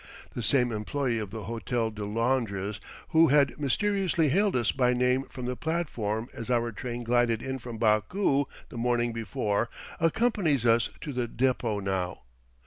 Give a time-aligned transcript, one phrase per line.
[0.33, 5.25] The same employee of the Hotel de Londres who had mysteriously hailed us by name
[5.25, 9.69] from the platform as our train glided in from Baku the morning before,
[9.99, 12.23] accompanies us to the depot now.